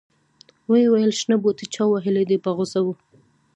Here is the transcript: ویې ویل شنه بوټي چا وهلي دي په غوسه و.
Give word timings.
ویې 0.69 0.85
ویل 0.91 1.11
شنه 1.19 1.35
بوټي 1.43 1.65
چا 1.75 1.83
وهلي 1.91 2.23
دي 2.29 2.37
په 2.43 2.49
غوسه 2.55 2.79
و. 2.85 2.87